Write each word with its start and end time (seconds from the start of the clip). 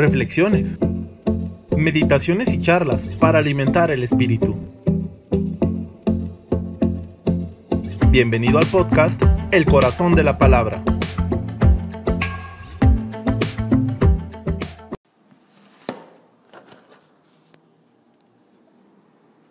reflexiones, 0.00 0.78
meditaciones 1.76 2.50
y 2.52 2.58
charlas 2.58 3.06
para 3.18 3.38
alimentar 3.38 3.90
el 3.90 4.02
espíritu. 4.02 4.56
Bienvenido 8.08 8.56
al 8.56 8.64
podcast 8.64 9.22
El 9.50 9.66
Corazón 9.66 10.14
de 10.14 10.22
la 10.22 10.38
Palabra. 10.38 10.82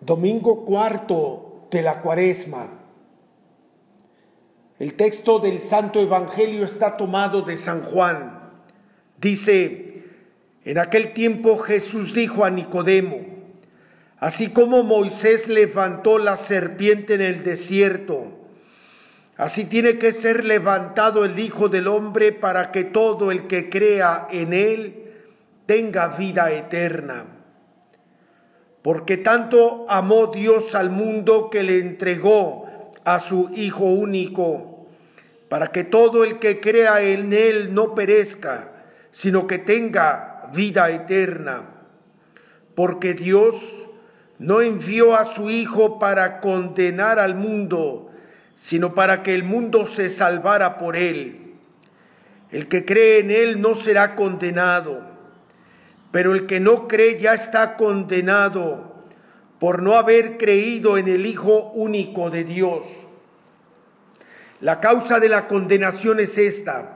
Domingo 0.00 0.64
cuarto 0.64 1.66
de 1.72 1.82
la 1.82 2.00
cuaresma. 2.00 2.70
El 4.78 4.94
texto 4.94 5.40
del 5.40 5.58
Santo 5.58 5.98
Evangelio 5.98 6.64
está 6.64 6.96
tomado 6.96 7.42
de 7.42 7.56
San 7.56 7.82
Juan. 7.82 8.52
Dice, 9.18 9.85
en 10.66 10.78
aquel 10.78 11.12
tiempo 11.12 11.58
Jesús 11.58 12.12
dijo 12.12 12.44
a 12.44 12.50
Nicodemo, 12.50 13.20
así 14.18 14.48
como 14.48 14.82
Moisés 14.82 15.46
levantó 15.46 16.18
la 16.18 16.36
serpiente 16.36 17.14
en 17.14 17.20
el 17.20 17.44
desierto, 17.44 18.32
así 19.36 19.66
tiene 19.66 19.96
que 19.98 20.12
ser 20.12 20.44
levantado 20.44 21.24
el 21.24 21.38
Hijo 21.38 21.68
del 21.68 21.86
Hombre 21.86 22.32
para 22.32 22.72
que 22.72 22.82
todo 22.82 23.30
el 23.30 23.46
que 23.46 23.70
crea 23.70 24.26
en 24.28 24.52
él 24.52 25.12
tenga 25.66 26.08
vida 26.08 26.50
eterna. 26.50 27.26
Porque 28.82 29.18
tanto 29.18 29.86
amó 29.88 30.32
Dios 30.34 30.74
al 30.74 30.90
mundo 30.90 31.48
que 31.48 31.62
le 31.62 31.78
entregó 31.78 32.92
a 33.04 33.20
su 33.20 33.50
Hijo 33.54 33.84
único, 33.84 34.88
para 35.48 35.68
que 35.68 35.84
todo 35.84 36.24
el 36.24 36.40
que 36.40 36.58
crea 36.58 37.02
en 37.02 37.32
él 37.32 37.72
no 37.72 37.94
perezca, 37.94 38.72
sino 39.12 39.46
que 39.46 39.58
tenga 39.58 40.35
vida 40.52 40.90
eterna. 40.90 41.62
Porque 42.74 43.14
Dios 43.14 43.54
no 44.38 44.60
envió 44.60 45.14
a 45.14 45.24
su 45.24 45.50
Hijo 45.50 45.98
para 45.98 46.40
condenar 46.40 47.18
al 47.18 47.34
mundo, 47.34 48.10
sino 48.54 48.94
para 48.94 49.22
que 49.22 49.34
el 49.34 49.44
mundo 49.44 49.86
se 49.86 50.10
salvara 50.10 50.78
por 50.78 50.96
él. 50.96 51.54
El 52.50 52.68
que 52.68 52.84
cree 52.84 53.20
en 53.20 53.30
él 53.30 53.60
no 53.60 53.74
será 53.74 54.14
condenado, 54.14 55.00
pero 56.12 56.34
el 56.34 56.46
que 56.46 56.60
no 56.60 56.86
cree 56.86 57.18
ya 57.18 57.34
está 57.34 57.76
condenado 57.76 58.94
por 59.58 59.82
no 59.82 59.94
haber 59.94 60.36
creído 60.36 60.98
en 60.98 61.08
el 61.08 61.26
Hijo 61.26 61.70
único 61.72 62.30
de 62.30 62.44
Dios. 62.44 62.86
La 64.60 64.80
causa 64.80 65.18
de 65.18 65.28
la 65.28 65.48
condenación 65.48 66.20
es 66.20 66.38
esta 66.38 66.95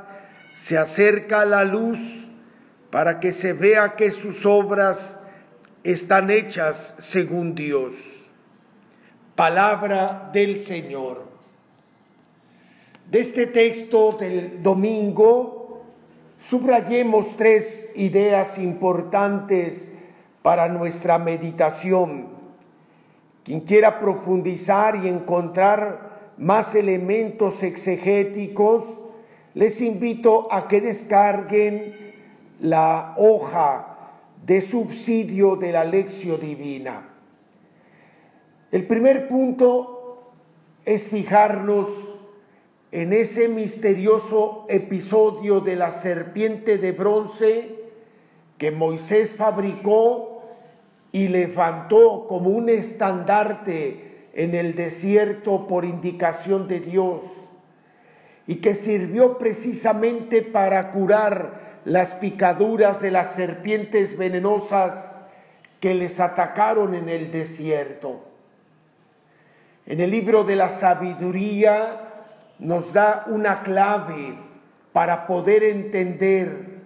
se 0.63 0.77
acerca 0.77 1.41
a 1.41 1.45
la 1.45 1.63
luz 1.63 1.99
para 2.91 3.19
que 3.19 3.31
se 3.31 3.53
vea 3.53 3.95
que 3.95 4.11
sus 4.11 4.45
obras 4.45 5.17
están 5.83 6.29
hechas 6.29 6.93
según 6.99 7.55
Dios. 7.55 7.95
Palabra 9.35 10.29
del 10.31 10.55
Señor. 10.57 11.25
De 13.09 13.21
este 13.21 13.47
texto 13.47 14.11
del 14.19 14.61
domingo, 14.61 15.83
subrayemos 16.37 17.35
tres 17.35 17.89
ideas 17.95 18.59
importantes 18.59 19.91
para 20.43 20.67
nuestra 20.67 21.17
meditación. 21.17 22.27
Quien 23.43 23.61
quiera 23.61 23.99
profundizar 23.99 24.95
y 25.03 25.07
encontrar 25.07 26.33
más 26.37 26.75
elementos 26.75 27.63
exegéticos, 27.63 29.00
les 29.53 29.81
invito 29.81 30.47
a 30.51 30.67
que 30.67 30.81
descarguen 30.81 31.93
la 32.59 33.15
hoja 33.17 33.87
de 34.45 34.61
subsidio 34.61 35.55
de 35.55 35.71
la 35.71 35.83
lección 35.83 36.39
divina. 36.39 37.09
El 38.71 38.87
primer 38.87 39.27
punto 39.27 40.23
es 40.85 41.09
fijarnos 41.09 41.89
en 42.91 43.13
ese 43.13 43.49
misterioso 43.49 44.65
episodio 44.69 45.59
de 45.59 45.75
la 45.75 45.91
serpiente 45.91 46.77
de 46.77 46.91
bronce 46.91 47.75
que 48.57 48.71
Moisés 48.71 49.33
fabricó 49.33 50.43
y 51.11 51.27
levantó 51.27 52.25
como 52.27 52.49
un 52.49 52.69
estandarte 52.69 54.29
en 54.33 54.55
el 54.55 54.75
desierto 54.75 55.67
por 55.67 55.83
indicación 55.83 56.67
de 56.67 56.79
Dios 56.79 57.21
y 58.51 58.55
que 58.55 58.75
sirvió 58.75 59.37
precisamente 59.37 60.41
para 60.41 60.91
curar 60.91 61.79
las 61.85 62.15
picaduras 62.15 62.99
de 62.99 63.09
las 63.09 63.33
serpientes 63.33 64.17
venenosas 64.17 65.15
que 65.79 65.93
les 65.93 66.19
atacaron 66.19 66.93
en 66.93 67.07
el 67.07 67.31
desierto. 67.31 68.25
En 69.85 70.01
el 70.01 70.11
libro 70.11 70.43
de 70.43 70.57
la 70.57 70.67
sabiduría 70.67 72.09
nos 72.59 72.91
da 72.91 73.23
una 73.27 73.63
clave 73.63 74.37
para 74.91 75.27
poder 75.27 75.63
entender, 75.63 76.81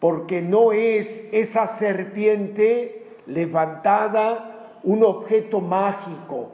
porque 0.00 0.42
no 0.42 0.72
es 0.72 1.22
esa 1.30 1.68
serpiente 1.68 3.06
levantada 3.28 4.80
un 4.82 5.04
objeto 5.04 5.60
mágico, 5.60 6.50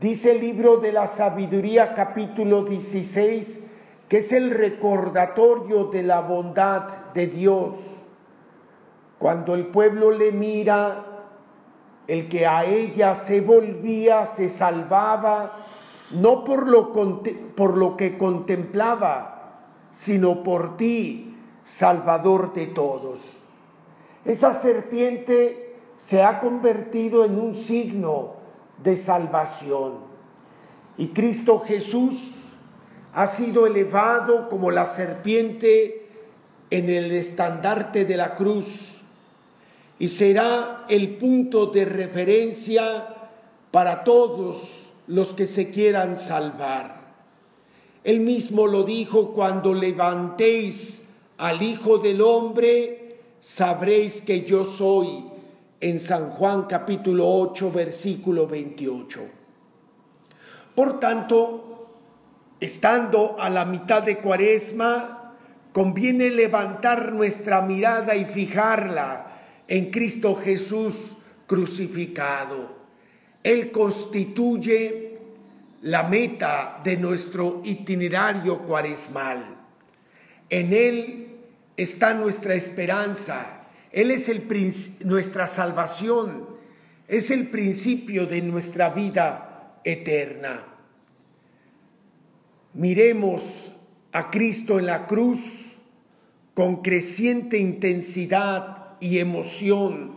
Dice 0.00 0.30
el 0.30 0.40
libro 0.40 0.76
de 0.76 0.92
la 0.92 1.08
sabiduría 1.08 1.92
capítulo 1.92 2.62
16 2.62 3.64
que 4.08 4.18
es 4.18 4.32
el 4.32 4.52
recordatorio 4.52 5.86
de 5.86 6.04
la 6.04 6.20
bondad 6.20 7.12
de 7.14 7.26
Dios. 7.26 7.74
Cuando 9.18 9.54
el 9.56 9.66
pueblo 9.66 10.12
le 10.12 10.30
mira, 10.30 11.04
el 12.06 12.28
que 12.28 12.46
a 12.46 12.64
ella 12.64 13.16
se 13.16 13.40
volvía, 13.40 14.24
se 14.26 14.48
salvaba, 14.48 15.64
no 16.12 16.44
por 16.44 16.68
lo, 16.68 16.92
por 17.56 17.76
lo 17.76 17.96
que 17.96 18.16
contemplaba, 18.16 19.64
sino 19.90 20.44
por 20.44 20.76
ti, 20.76 21.36
Salvador 21.64 22.54
de 22.54 22.68
todos. 22.68 23.32
Esa 24.24 24.54
serpiente 24.54 25.76
se 25.96 26.22
ha 26.22 26.38
convertido 26.38 27.24
en 27.24 27.38
un 27.38 27.56
signo 27.56 28.37
de 28.82 28.96
salvación. 28.96 29.94
Y 30.96 31.08
Cristo 31.08 31.60
Jesús 31.60 32.14
ha 33.14 33.26
sido 33.26 33.66
elevado 33.66 34.48
como 34.48 34.70
la 34.70 34.86
serpiente 34.86 36.06
en 36.70 36.90
el 36.90 37.12
estandarte 37.12 38.04
de 38.04 38.16
la 38.16 38.36
cruz 38.36 38.98
y 39.98 40.08
será 40.08 40.84
el 40.88 41.16
punto 41.16 41.66
de 41.66 41.84
referencia 41.84 43.14
para 43.70 44.04
todos 44.04 44.84
los 45.06 45.34
que 45.34 45.46
se 45.46 45.70
quieran 45.70 46.16
salvar. 46.16 46.98
Él 48.04 48.20
mismo 48.20 48.66
lo 48.66 48.84
dijo, 48.84 49.32
cuando 49.32 49.74
levantéis 49.74 51.02
al 51.36 51.62
Hijo 51.62 51.98
del 51.98 52.20
Hombre, 52.20 53.16
sabréis 53.40 54.22
que 54.22 54.44
yo 54.44 54.64
soy 54.64 55.24
en 55.80 56.00
San 56.00 56.30
Juan 56.30 56.64
capítulo 56.64 57.28
8, 57.28 57.70
versículo 57.70 58.46
28. 58.46 59.20
Por 60.74 60.98
tanto, 60.98 61.90
estando 62.60 63.36
a 63.38 63.48
la 63.48 63.64
mitad 63.64 64.02
de 64.02 64.18
cuaresma, 64.18 65.34
conviene 65.72 66.30
levantar 66.30 67.12
nuestra 67.12 67.62
mirada 67.62 68.16
y 68.16 68.24
fijarla 68.24 69.26
en 69.68 69.90
Cristo 69.90 70.34
Jesús 70.34 71.16
crucificado. 71.46 72.76
Él 73.44 73.70
constituye 73.70 75.18
la 75.82 76.02
meta 76.02 76.80
de 76.82 76.96
nuestro 76.96 77.60
itinerario 77.64 78.62
cuaresmal. 78.62 79.56
En 80.50 80.72
Él 80.72 81.36
está 81.76 82.14
nuestra 82.14 82.54
esperanza 82.54 83.57
él 83.92 84.10
es 84.10 84.28
el, 84.28 84.46
nuestra 85.04 85.46
salvación, 85.46 86.46
es 87.06 87.30
el 87.30 87.48
principio 87.48 88.26
de 88.26 88.42
nuestra 88.42 88.90
vida 88.90 89.80
eterna. 89.84 90.64
Miremos 92.74 93.74
a 94.12 94.30
Cristo 94.30 94.78
en 94.78 94.86
la 94.86 95.06
cruz 95.06 95.78
con 96.54 96.82
creciente 96.82 97.58
intensidad 97.58 98.96
y 99.00 99.18
emoción, 99.18 100.16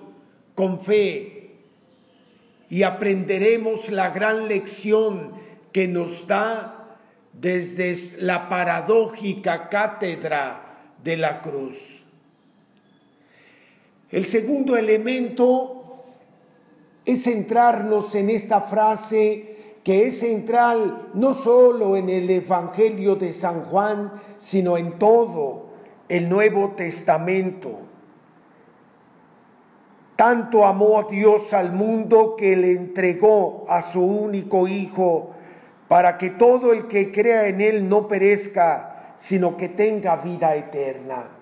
con 0.56 0.82
fe, 0.82 1.42
y 2.70 2.84
aprenderemos 2.84 3.92
la 3.92 4.10
gran 4.10 4.48
lección 4.48 5.34
que 5.72 5.88
nos 5.88 6.28
da 6.28 6.98
desde 7.34 8.18
la 8.18 8.50
paradójica 8.50 9.70
cátedra 9.70 10.96
de 11.04 11.18
la 11.18 11.42
cruz. 11.42 12.01
El 14.12 14.26
segundo 14.26 14.76
elemento 14.76 16.04
es 17.06 17.24
centrarnos 17.24 18.14
en 18.16 18.30
esta 18.30 18.62
frase 18.62 19.78
que 19.84 20.08
es 20.08 20.20
central 20.20 21.10
no 21.14 21.34
solo 21.34 21.96
en 21.96 22.10
el 22.10 22.30
Evangelio 22.30 23.16
de 23.16 23.34
San 23.34 23.62
Juan, 23.62 24.12
sino 24.38 24.78
en 24.78 25.00
todo 25.00 25.68
el 26.10 26.28
Nuevo 26.28 26.72
Testamento. 26.72 27.80
Tanto 30.18 30.66
amó 30.66 31.02
Dios 31.10 31.54
al 31.54 31.72
mundo 31.72 32.36
que 32.36 32.56
le 32.56 32.74
entregó 32.74 33.64
a 33.68 33.82
su 33.82 34.04
único 34.04 34.68
Hijo 34.68 35.32
para 35.88 36.18
que 36.18 36.30
todo 36.32 36.74
el 36.74 36.88
que 36.88 37.12
crea 37.12 37.48
en 37.48 37.60
Él 37.60 37.90
no 37.90 38.08
perezca, 38.08 39.14
sino 39.16 39.58
que 39.58 39.70
tenga 39.70 40.18
vida 40.18 40.56
eterna. 40.56 41.41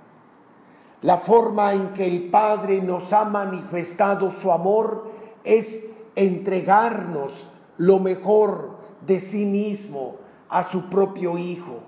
La 1.02 1.20
forma 1.20 1.74
en 1.74 1.94
que 1.94 2.06
el 2.06 2.30
Padre 2.30 2.82
nos 2.82 3.14
ha 3.14 3.24
manifestado 3.24 4.32
su 4.32 4.52
amor 4.52 5.10
es 5.46 5.86
entregarnos 6.16 7.50
lo 7.78 8.00
mejor 8.00 8.78
de 9.06 9.22
sí 9.22 9.46
mismo 9.46 10.18
a 10.50 10.64
su 10.64 10.90
propio 10.90 11.38
Hijo. 11.38 11.80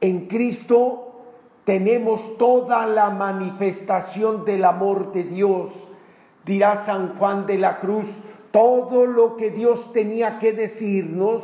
En 0.00 0.28
Cristo 0.28 1.10
tenemos 1.64 2.38
toda 2.38 2.86
la 2.86 3.10
manifestación 3.10 4.44
del 4.44 4.64
amor 4.64 5.12
de 5.12 5.24
Dios. 5.24 5.88
Dirá 6.44 6.76
San 6.76 7.18
Juan 7.18 7.44
de 7.46 7.58
la 7.58 7.80
Cruz, 7.80 8.06
todo 8.52 9.06
lo 9.06 9.36
que 9.36 9.50
Dios 9.50 9.92
tenía 9.92 10.38
que 10.38 10.52
decirnos, 10.52 11.42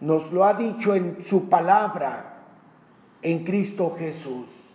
nos 0.00 0.32
lo 0.32 0.44
ha 0.44 0.54
dicho 0.54 0.94
en 0.94 1.22
su 1.22 1.48
palabra, 1.48 2.42
en 3.22 3.44
Cristo 3.44 3.94
Jesús. 3.96 4.67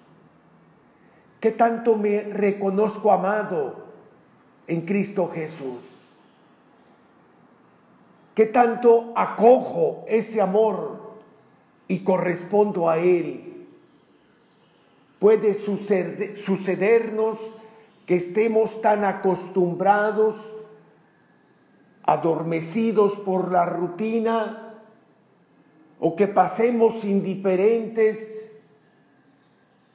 ¿Qué 1.44 1.52
tanto 1.52 1.98
me 1.98 2.22
reconozco 2.22 3.12
amado 3.12 3.76
en 4.66 4.80
Cristo 4.86 5.28
Jesús? 5.28 5.84
¿Qué 8.34 8.46
tanto 8.46 9.12
acojo 9.14 10.06
ese 10.08 10.40
amor 10.40 11.18
y 11.90 12.00
correspondo 12.06 12.90
a 12.90 12.98
él? 12.98 13.68
Puede 15.20 15.54
sucedernos 15.54 17.40
que 18.06 18.16
estemos 18.16 18.80
tan 18.82 19.04
acostumbrados, 19.04 20.56
adormecidos 22.04 23.20
por 23.20 23.52
la 23.52 23.66
rutina, 23.66 24.80
o 26.00 26.16
que 26.16 26.30
pasemos 26.30 27.04
indiferentes 27.04 28.50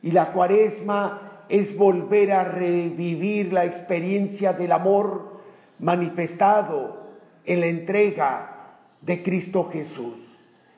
y 0.02 0.10
la 0.10 0.30
cuaresma 0.34 1.27
es 1.48 1.76
volver 1.76 2.32
a 2.32 2.44
revivir 2.44 3.52
la 3.52 3.64
experiencia 3.64 4.52
del 4.52 4.72
amor 4.72 5.40
manifestado 5.78 7.08
en 7.44 7.60
la 7.60 7.66
entrega 7.66 8.76
de 9.00 9.22
Cristo 9.22 9.64
Jesús, 9.72 10.18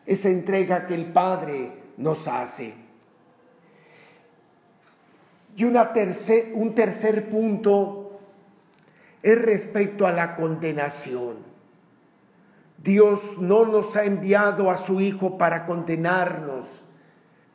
esa 0.06 0.28
entrega 0.28 0.86
que 0.86 0.94
el 0.94 1.12
Padre 1.12 1.72
nos 1.96 2.28
hace. 2.28 2.74
Y 5.56 5.64
una 5.64 5.92
un 6.54 6.74
tercer 6.74 7.28
punto 7.28 8.20
es 9.22 9.40
respecto 9.40 10.06
a 10.06 10.12
la 10.12 10.36
condenación. 10.36 11.50
Dios 12.78 13.36
no 13.38 13.66
nos 13.66 13.94
ha 13.96 14.04
enviado 14.04 14.70
a 14.70 14.78
su 14.78 15.00
Hijo 15.00 15.36
para 15.36 15.66
condenarnos, 15.66 16.66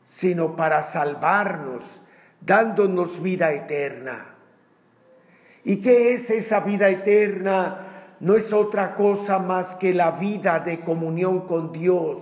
sino 0.04 0.56
para 0.56 0.84
salvarnos, 0.84 2.02
dándonos 2.46 3.22
vida 3.22 3.54
eterna. 3.54 4.36
¿Y 5.64 5.78
qué 5.78 6.14
es 6.14 6.30
esa 6.30 6.60
vida 6.60 6.90
eterna? 6.90 7.86
no 8.20 8.36
es 8.36 8.54
otra 8.54 8.96
cosa 8.96 9.40
más 9.40 9.76
que 9.76 9.94
la 9.94 10.12
vida 10.12 10.60
de 10.60 10.82
comunión 10.82 11.42
con 11.42 11.72
Dios. 11.72 12.20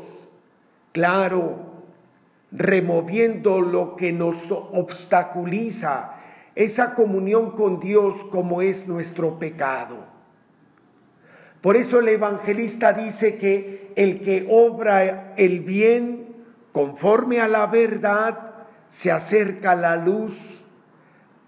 Claro, 0.91 1.59
removiendo 2.51 3.61
lo 3.61 3.95
que 3.95 4.11
nos 4.11 4.51
obstaculiza 4.51 6.15
esa 6.55 6.93
comunión 6.93 7.51
con 7.51 7.79
Dios 7.79 8.23
como 8.25 8.61
es 8.61 8.87
nuestro 8.87 9.39
pecado. 9.39 9.97
Por 11.61 11.77
eso 11.77 11.99
el 11.99 12.09
evangelista 12.09 12.93
dice 12.93 13.37
que 13.37 13.93
el 13.95 14.21
que 14.21 14.47
obra 14.49 15.33
el 15.37 15.61
bien 15.61 16.35
conforme 16.71 17.39
a 17.39 17.47
la 17.47 17.67
verdad 17.67 18.52
se 18.93 19.11
acerca 19.11 19.73
la 19.73 19.95
luz 19.95 20.63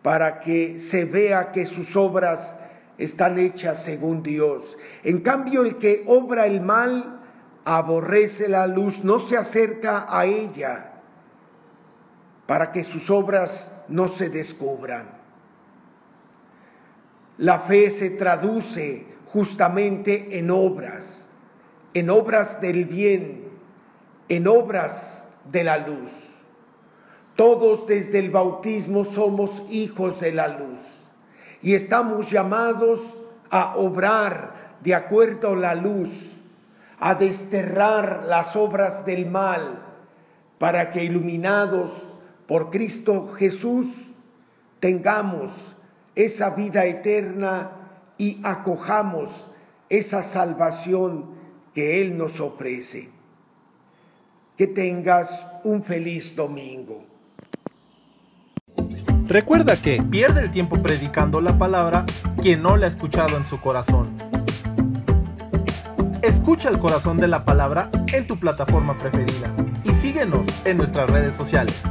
para 0.01 0.39
que 0.39 0.79
se 0.79 1.05
vea 1.05 1.51
que 1.51 1.67
sus 1.67 1.95
obras 1.95 2.55
están 2.97 3.37
hechas 3.37 3.83
según 3.83 4.23
Dios. 4.23 4.75
En 5.03 5.21
cambio, 5.21 5.61
el 5.61 5.77
que 5.77 6.03
obra 6.07 6.47
el 6.47 6.61
mal 6.61 7.21
aborrece 7.63 8.49
la 8.49 8.65
luz, 8.65 9.03
no 9.03 9.19
se 9.19 9.37
acerca 9.37 10.07
a 10.09 10.25
ella 10.25 10.93
para 12.47 12.71
que 12.71 12.83
sus 12.83 13.11
obras 13.11 13.71
no 13.89 14.07
se 14.07 14.29
descubran. 14.29 15.07
La 17.37 17.59
fe 17.59 17.91
se 17.91 18.09
traduce 18.09 19.05
justamente 19.27 20.39
en 20.39 20.49
obras, 20.49 21.27
en 21.93 22.09
obras 22.09 22.59
del 22.59 22.85
bien, 22.85 23.49
en 24.29 24.47
obras 24.47 25.25
de 25.51 25.63
la 25.63 25.77
luz. 25.77 26.34
Todos 27.35 27.85
desde 27.85 28.19
el 28.19 28.29
bautismo 28.29 29.03
somos 29.03 29.61
hijos 29.69 30.21
de 30.21 30.31
la 30.31 30.47
luz 30.47 30.79
y 31.61 31.73
estamos 31.73 32.31
llamados 32.31 33.01
a 33.49 33.75
obrar 33.75 34.77
de 34.81 34.95
acuerdo 34.95 35.53
a 35.53 35.55
la 35.55 35.75
luz, 35.75 36.31
a 36.99 37.15
desterrar 37.15 38.25
las 38.27 38.55
obras 38.55 39.05
del 39.05 39.29
mal, 39.29 39.81
para 40.59 40.91
que 40.91 41.03
iluminados 41.03 42.03
por 42.47 42.69
Cristo 42.69 43.27
Jesús 43.27 43.87
tengamos 44.79 45.51
esa 46.15 46.51
vida 46.51 46.85
eterna 46.85 47.71
y 48.17 48.39
acojamos 48.43 49.47
esa 49.89 50.23
salvación 50.23 51.31
que 51.73 52.01
Él 52.01 52.17
nos 52.17 52.39
ofrece. 52.39 53.09
Que 54.55 54.67
tengas 54.67 55.47
un 55.63 55.83
feliz 55.83 56.35
domingo. 56.35 57.14
Recuerda 59.27 59.75
que 59.75 60.03
pierde 60.03 60.41
el 60.41 60.51
tiempo 60.51 60.79
predicando 60.83 61.41
la 61.41 61.57
palabra 61.57 62.05
quien 62.39 62.61
no 62.61 62.77
la 62.77 62.85
ha 62.85 62.89
escuchado 62.89 63.37
en 63.37 63.43
su 63.43 63.59
corazón. 63.59 64.15
Escucha 66.21 66.69
el 66.69 66.77
corazón 66.77 67.17
de 67.17 67.27
la 67.27 67.43
palabra 67.43 67.89
en 68.13 68.27
tu 68.27 68.37
plataforma 68.37 68.95
preferida 68.95 69.51
y 69.83 69.95
síguenos 69.95 70.45
en 70.63 70.77
nuestras 70.77 71.09
redes 71.09 71.33
sociales. 71.33 71.81